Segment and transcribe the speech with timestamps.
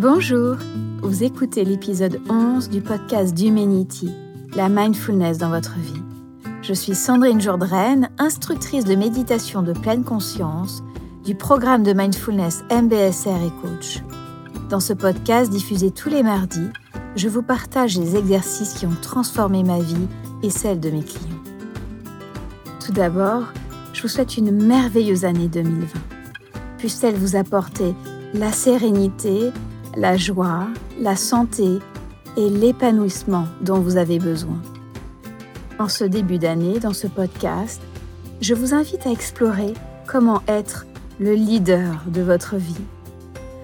[0.00, 0.54] Bonjour,
[1.02, 4.08] vous écoutez l'épisode 11 du podcast d'Humanity,
[4.54, 6.00] la mindfulness dans votre vie.
[6.62, 10.84] Je suis Sandrine Jourdraine, instructrice de méditation de pleine conscience
[11.24, 14.04] du programme de mindfulness MBSR et coach.
[14.70, 16.68] Dans ce podcast diffusé tous les mardis,
[17.16, 20.06] je vous partage les exercices qui ont transformé ma vie
[20.44, 21.42] et celle de mes clients.
[22.86, 23.52] Tout d'abord,
[23.92, 25.86] je vous souhaite une merveilleuse année 2020.
[26.78, 27.96] Puisse-t-elle vous apporter
[28.32, 29.50] la sérénité,
[29.98, 30.68] la joie,
[31.00, 31.80] la santé
[32.36, 34.62] et l'épanouissement dont vous avez besoin.
[35.80, 37.82] En ce début d'année, dans ce podcast,
[38.40, 39.74] je vous invite à explorer
[40.06, 40.86] comment être
[41.18, 42.76] le leader de votre vie.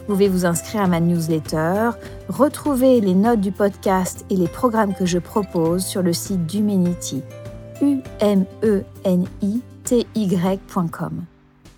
[0.00, 1.90] Vous pouvez vous inscrire à ma newsletter,
[2.28, 7.22] retrouver les notes du podcast et les programmes que je propose sur le site d'Humanity,
[7.80, 11.24] u m e n i t y.com.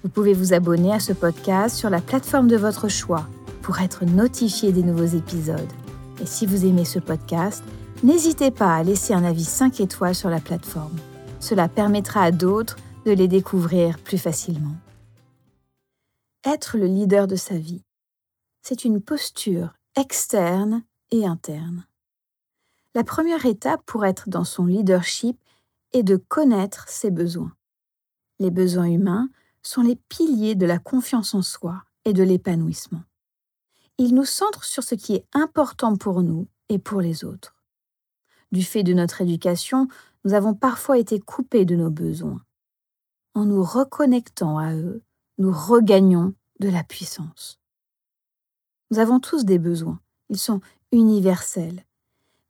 [0.03, 3.29] Vous pouvez vous abonner à ce podcast sur la plateforme de votre choix
[3.71, 5.73] pour être notifié des nouveaux épisodes.
[6.21, 7.63] Et si vous aimez ce podcast,
[8.03, 10.99] n'hésitez pas à laisser un avis 5 étoiles sur la plateforme.
[11.39, 12.75] Cela permettra à d'autres
[13.07, 14.75] de les découvrir plus facilement.
[16.45, 17.85] Être le leader de sa vie,
[18.61, 21.87] c'est une posture externe et interne.
[22.97, 25.39] La première étape pour être dans son leadership
[25.93, 27.53] est de connaître ses besoins.
[28.41, 29.29] Les besoins humains
[29.63, 33.03] sont les piliers de la confiance en soi et de l'épanouissement
[34.01, 37.55] il nous centre sur ce qui est important pour nous et pour les autres.
[38.51, 39.89] Du fait de notre éducation,
[40.25, 42.43] nous avons parfois été coupés de nos besoins.
[43.35, 45.03] En nous reconnectant à eux,
[45.37, 47.61] nous regagnons de la puissance.
[48.91, 50.63] Nous avons tous des besoins, ils sont
[50.93, 51.85] universels,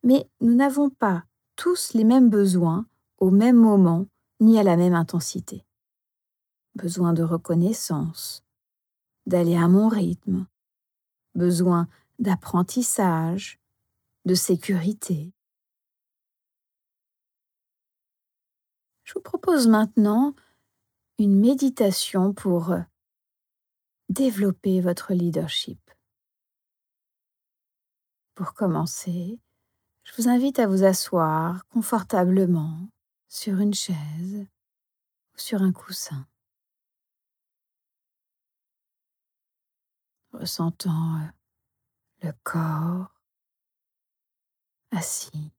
[0.05, 1.25] mais nous n'avons pas
[1.57, 2.87] tous les mêmes besoins
[3.19, 4.07] au même moment
[4.39, 5.65] ni à la même intensité.
[6.77, 8.45] Besoin de reconnaissance,
[9.27, 10.47] d'aller à mon rythme,
[11.41, 11.89] besoin
[12.21, 13.59] d'apprentissage,
[14.27, 15.33] de sécurité.
[19.03, 20.35] Je vous propose maintenant
[21.19, 22.77] une méditation pour
[24.09, 25.81] développer votre leadership.
[28.35, 29.41] Pour commencer,
[30.05, 32.89] je vous invite à vous asseoir confortablement
[33.29, 34.47] sur une chaise
[35.35, 36.30] ou sur un coussin.
[40.33, 41.27] Ressentant euh,
[42.23, 43.15] le corps
[44.91, 45.53] assis,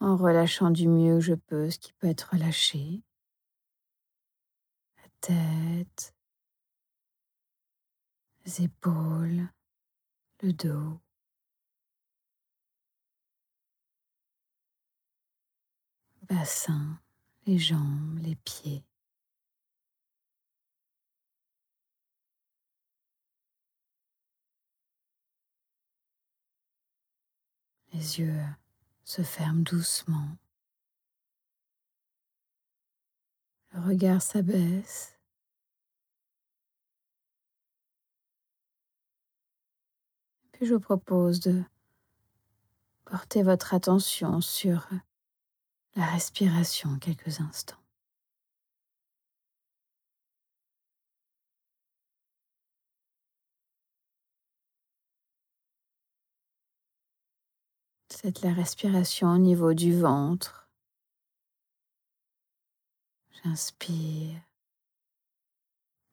[0.00, 3.02] en relâchant du mieux que je peux ce qui peut être relâché,
[4.96, 6.14] la tête,
[8.44, 9.48] les épaules,
[10.42, 11.00] le dos.
[16.28, 17.00] bassin,
[17.46, 18.84] les jambes, les pieds.
[27.98, 28.44] Les yeux
[29.02, 30.28] se ferment doucement.
[33.72, 35.18] Le regard s'abaisse.
[40.52, 41.64] Puis je vous propose de
[43.04, 44.88] porter votre attention sur
[45.96, 47.82] la respiration quelques instants.
[58.20, 60.68] Faites la respiration au niveau du ventre.
[63.30, 64.40] J'inspire,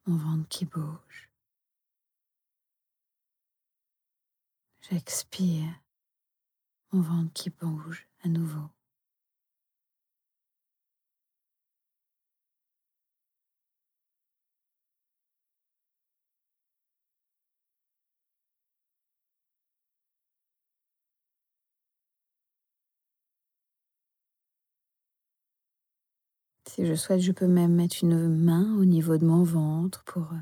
[0.06, 1.28] mon ventre qui bouge.
[4.82, 5.82] J'expire,
[6.92, 8.68] mon ventre qui bouge à nouveau.
[26.76, 30.30] Si je souhaite, je peux même mettre une main au niveau de mon ventre pour
[30.30, 30.36] euh,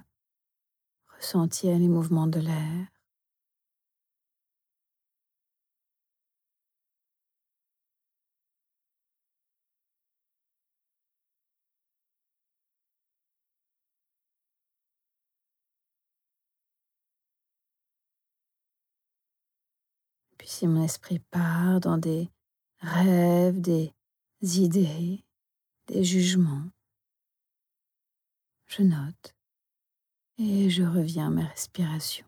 [1.17, 2.89] ressentir les mouvements de l'air.
[20.37, 22.29] Puis si mon esprit part dans des
[22.81, 23.93] rêves, des
[24.43, 25.24] idées,
[25.87, 26.71] des jugements.
[28.67, 29.35] Je note
[30.39, 32.27] et je reviens à ma respiration.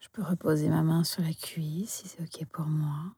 [0.00, 3.14] Je peux reposer ma main sur la cuisse si c'est OK pour moi.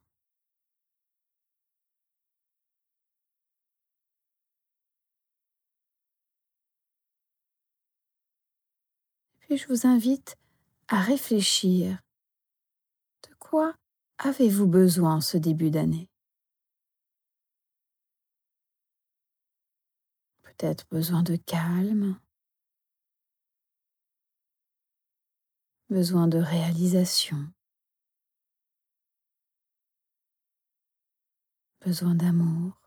[9.41, 10.37] Puis je vous invite
[10.89, 11.99] à réfléchir
[13.53, 13.75] Quoi
[14.17, 16.09] avez-vous besoin ce début d'année?
[20.41, 22.19] Peut-être besoin de calme,
[25.91, 27.53] besoin de réalisation,
[31.85, 32.81] besoin d'amour,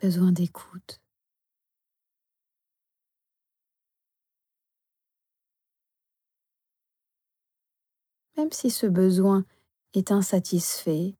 [0.00, 1.01] besoin d'écoute.
[8.42, 9.44] Même si ce besoin
[9.94, 11.16] est insatisfait,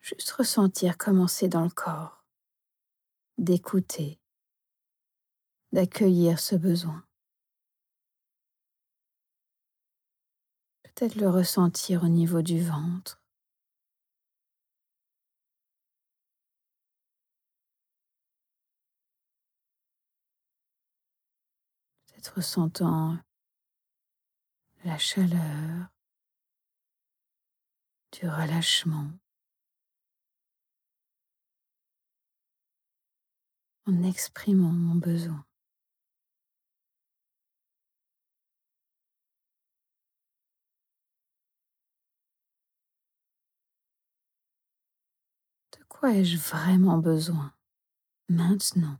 [0.00, 2.24] juste ressentir commencer dans le corps,
[3.36, 4.18] d'écouter,
[5.72, 7.04] d'accueillir ce besoin.
[10.84, 13.20] Peut-être le ressentir au niveau du ventre.
[22.06, 23.18] Peut-être ressentant
[24.82, 25.90] la chaleur,
[28.20, 29.10] du relâchement.
[33.86, 35.44] en exprimant mon besoin.
[45.78, 47.52] De quoi ai-je vraiment besoin?
[48.28, 48.98] Maintenant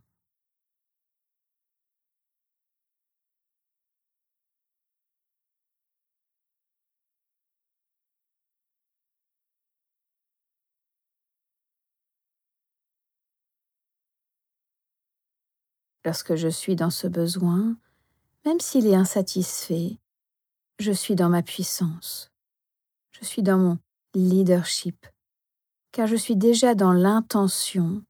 [16.07, 17.75] Lorsque je suis dans ce besoin,
[18.45, 19.97] même s'il est insatisfait,
[20.79, 22.31] je suis dans ma puissance.
[23.11, 23.77] Je suis dans mon
[24.13, 25.05] leadership,
[25.91, 28.05] car je suis déjà dans l'intention,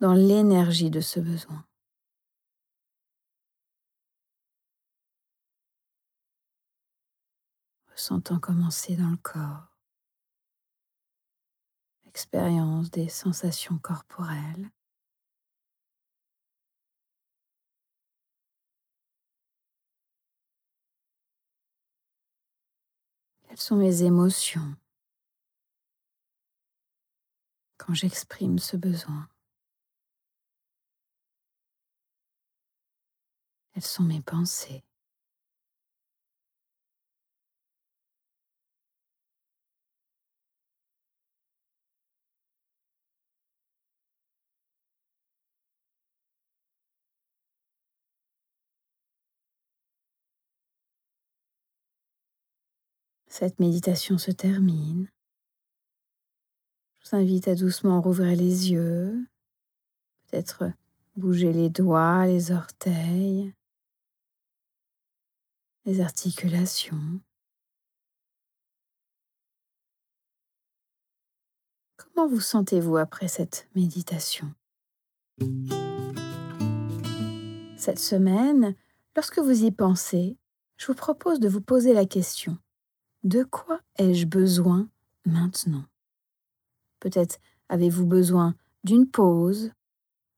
[0.00, 1.64] dans l'énergie de ce besoin.
[7.92, 9.78] Ressentant commencer dans le corps,
[12.04, 14.72] expérience des sensations corporelles.
[23.48, 24.76] Quelles sont mes émotions
[27.78, 29.26] quand j'exprime ce besoin?
[33.72, 34.84] Quelles sont mes pensées?
[53.28, 55.08] Cette méditation se termine.
[57.00, 59.26] Je vous invite à doucement rouvrir les yeux,
[60.26, 60.72] peut-être
[61.16, 63.52] bouger les doigts, les orteils,
[65.84, 67.20] les articulations.
[71.96, 74.52] Comment vous sentez-vous après cette méditation?
[77.76, 78.74] Cette semaine,
[79.14, 80.36] lorsque vous y pensez,
[80.78, 82.58] je vous propose de vous poser la question
[83.24, 84.88] de quoi ai-je besoin
[85.26, 85.84] maintenant?
[87.00, 87.38] Peut-être
[87.68, 89.72] avez-vous besoin d'une pause,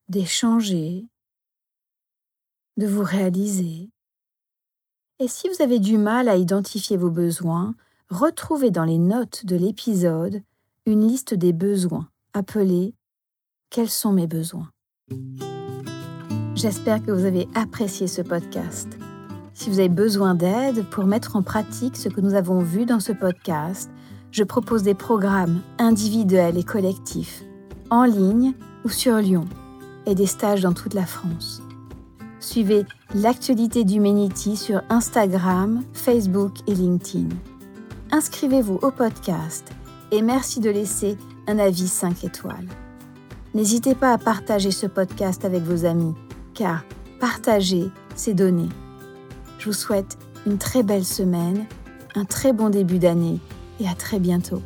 [0.09, 1.07] d'échanger,
[2.77, 3.91] de vous réaliser.
[5.19, 7.75] Et si vous avez du mal à identifier vos besoins,
[8.09, 10.43] retrouvez dans les notes de l'épisode
[10.87, 12.95] une liste des besoins appelée
[13.69, 14.71] Quels sont mes besoins
[16.55, 18.89] J'espère que vous avez apprécié ce podcast.
[19.55, 23.01] Si vous avez besoin d'aide pour mettre en pratique ce que nous avons vu dans
[23.01, 23.91] ce podcast,
[24.31, 27.43] je propose des programmes individuels et collectifs,
[27.91, 28.55] en ligne
[28.85, 29.47] ou sur Lyon,
[30.07, 31.63] et des stages dans toute la France.
[32.39, 37.29] Suivez l'actualité d'Humanity sur Instagram, Facebook et LinkedIn.
[38.13, 39.71] Inscrivez-vous au podcast
[40.11, 42.69] et merci de laisser un avis 5 étoiles.
[43.53, 46.15] N'hésitez pas à partager ce podcast avec vos amis,
[46.55, 46.85] car
[47.19, 48.69] partager, c'est donner.
[49.61, 51.67] Je vous souhaite une très belle semaine,
[52.15, 53.41] un très bon début d'année
[53.79, 54.63] et à très bientôt.